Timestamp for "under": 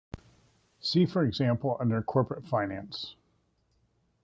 1.79-2.01